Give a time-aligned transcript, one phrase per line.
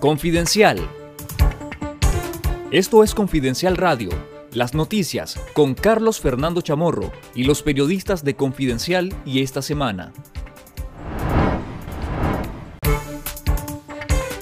[0.00, 0.78] Confidencial.
[2.70, 4.10] Esto es Confidencial Radio,
[4.52, 10.12] las noticias con Carlos Fernando Chamorro y los periodistas de Confidencial y esta semana.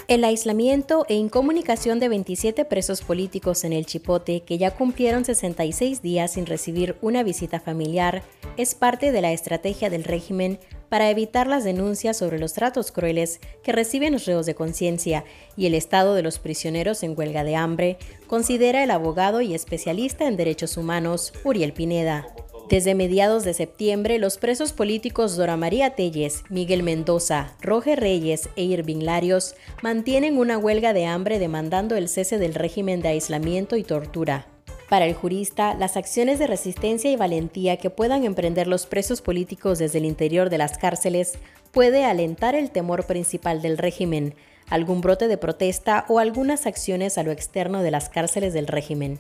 [0.09, 6.03] El aislamiento e incomunicación de 27 presos políticos en el Chipote que ya cumplieron 66
[6.03, 8.23] días sin recibir una visita familiar
[8.57, 10.59] es parte de la estrategia del régimen
[10.95, 15.25] para evitar las denuncias sobre los tratos crueles que reciben los reos de conciencia
[15.57, 20.29] y el estado de los prisioneros en huelga de hambre, considera el abogado y especialista
[20.29, 22.29] en derechos humanos Uriel Pineda.
[22.71, 28.63] Desde mediados de septiembre, los presos políticos Dora María Telles, Miguel Mendoza, Roger Reyes e
[28.63, 33.83] Irving Larios mantienen una huelga de hambre demandando el cese del régimen de aislamiento y
[33.83, 34.47] tortura.
[34.95, 39.81] Para el jurista, las acciones de resistencia y valentía que puedan emprender los presos políticos
[39.81, 41.37] desde el interior de las cárceles
[41.73, 44.37] puede alentar el temor principal del régimen,
[44.71, 49.19] algún brote de protesta o algunas acciones a lo externo de las cárceles del régimen.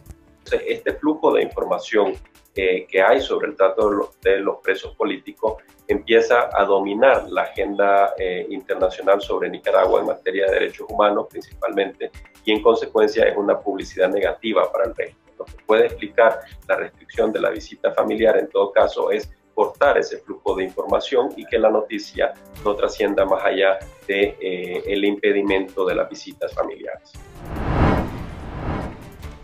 [0.64, 2.14] Este flujo de información
[2.54, 5.54] que hay sobre el trato de los presos políticos
[5.88, 12.12] empieza a dominar la agenda eh, internacional sobre Nicaragua en materia de derechos humanos principalmente
[12.44, 15.23] y en consecuencia es una publicidad negativa para el régimen.
[15.46, 19.98] Lo que puede explicar la restricción de la visita familiar en todo caso es cortar
[19.98, 23.78] ese flujo de información y que la noticia no trascienda más allá
[24.08, 27.12] de eh, impedimento de las visitas familiares.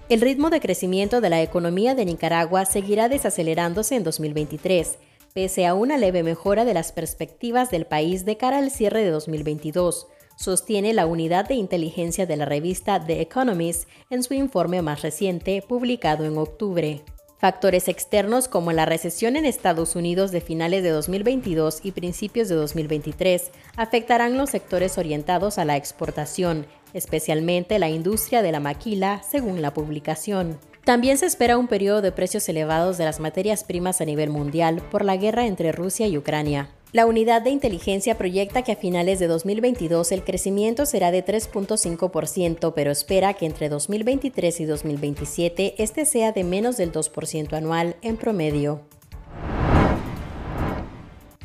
[0.08, 4.98] El ritmo de crecimiento de la economía de Nicaragua seguirá desacelerándose en 2023,
[5.32, 9.10] pese a una leve mejora de las perspectivas del país de cara al cierre de
[9.10, 10.08] 2022,
[10.40, 15.62] sostiene la unidad de inteligencia de la revista The Economist en su informe más reciente,
[15.66, 17.02] publicado en octubre.
[17.38, 22.54] Factores externos como la recesión en Estados Unidos de finales de 2022 y principios de
[22.54, 29.60] 2023 afectarán los sectores orientados a la exportación, especialmente la industria de la maquila, según
[29.60, 30.58] la publicación.
[30.84, 34.82] También se espera un periodo de precios elevados de las materias primas a nivel mundial
[34.90, 36.70] por la guerra entre Rusia y Ucrania.
[36.92, 42.72] La unidad de inteligencia proyecta que a finales de 2022 el crecimiento será de 3.5%,
[42.74, 48.16] pero espera que entre 2023 y 2027 este sea de menos del 2% anual en
[48.16, 48.80] promedio.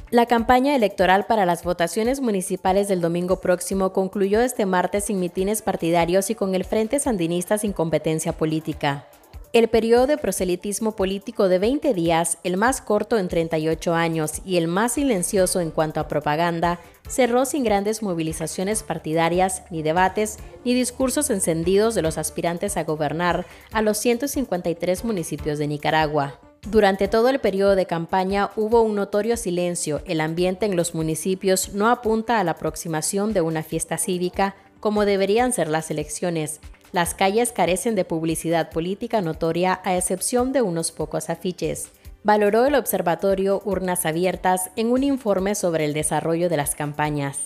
[0.10, 5.62] La campaña electoral para las votaciones municipales del domingo próximo concluyó este martes sin mitines
[5.62, 9.08] partidarios y con el Frente Sandinista sin competencia política.
[9.56, 14.58] El periodo de proselitismo político de 20 días, el más corto en 38 años y
[14.58, 20.74] el más silencioso en cuanto a propaganda, cerró sin grandes movilizaciones partidarias, ni debates, ni
[20.74, 26.38] discursos encendidos de los aspirantes a gobernar a los 153 municipios de Nicaragua.
[26.70, 30.02] Durante todo el periodo de campaña hubo un notorio silencio.
[30.06, 35.06] El ambiente en los municipios no apunta a la aproximación de una fiesta cívica como
[35.06, 36.60] deberían ser las elecciones.
[36.96, 41.90] Las calles carecen de publicidad política notoria a excepción de unos pocos afiches.
[42.24, 47.40] Valoró el observatorio Urnas Abiertas en un informe sobre el desarrollo de las campañas.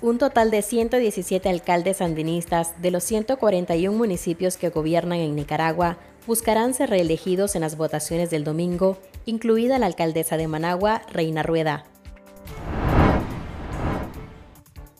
[0.00, 6.72] Un total de 117 alcaldes sandinistas de los 141 municipios que gobiernan en Nicaragua buscarán
[6.72, 11.84] ser reelegidos en las votaciones del domingo, incluida la alcaldesa de Managua, Reina Rueda.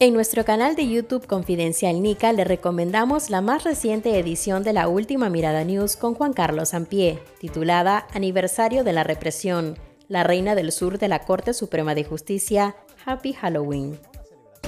[0.00, 4.88] En nuestro canal de YouTube Confidencial Nica le recomendamos la más reciente edición de la
[4.88, 9.78] Última Mirada News con Juan Carlos Sampié, titulada Aniversario de la Represión,
[10.08, 12.74] la Reina del Sur de la Corte Suprema de Justicia,
[13.06, 13.96] Happy Halloween.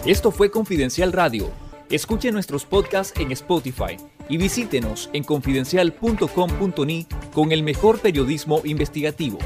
[0.07, 1.51] Esto fue Confidencial Radio.
[1.91, 3.97] Escuche nuestros podcasts en Spotify
[4.29, 9.39] y visítenos en confidencial.com.ni con el mejor periodismo investigativo.